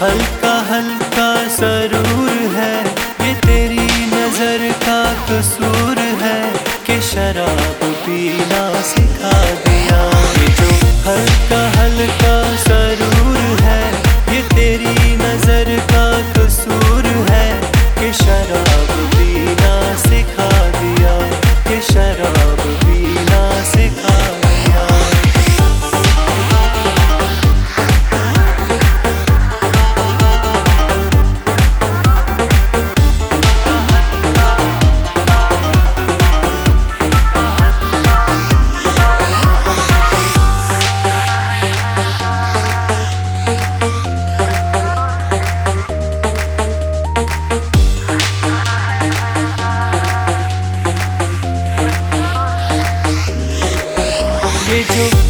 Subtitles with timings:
[0.00, 2.15] हल्का हल्का सरूर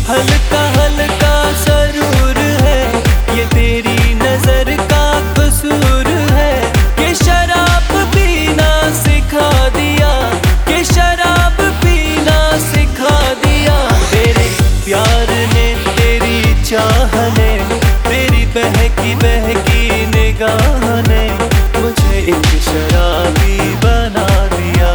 [0.08, 2.96] हल्का हल्का सरूर है।
[3.38, 8.70] ये तेरी नज़र का कसूर है। कि शराब पीना
[9.02, 10.30] सिखा दिया।
[10.68, 13.78] कि शराब पीना सिखा दिया।
[14.10, 14.48] तेरे
[14.84, 21.24] प्यार ने तेरी चाह ने तेरी बहकी बहकी निगाह ने
[21.80, 24.92] मुझे एक शराबी बना दिया।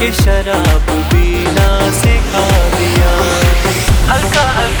[0.00, 2.67] कि शराब पीना सिखा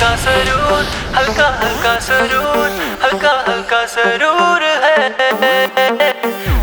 [0.08, 2.70] हल्का हल्का सरूर हल्का हल्का सरूर
[3.02, 4.94] हल्का हल्का सरूर है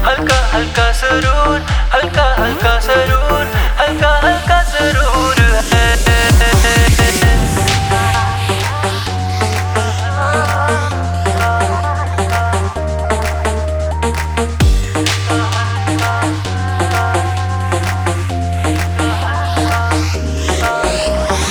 [0.05, 1.59] हल्का हल्का सरूर
[1.93, 3.45] हल्का हल्का सरूर
[3.81, 5.85] हल्का हल्का सरूर है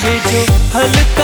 [0.04, 0.43] ये जो
[0.75, 1.23] हल्का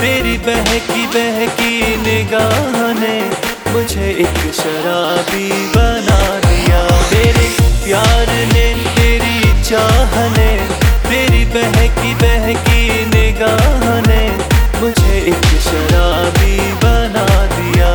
[0.00, 3.16] तेरी बहकी बहकी निगाह ने
[3.72, 6.80] मुझे एक शराबी बना दिया।
[7.12, 7.48] मेरे
[7.84, 8.66] प्यार ने
[8.96, 10.50] तेरी चाह ने
[11.08, 12.82] तेरी बहकी बहकी
[13.14, 14.22] निगाह ने
[14.80, 17.92] मुझे एक शराबी बना दिया।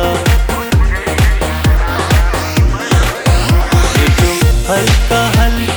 [4.68, 5.75] हल्का हल्का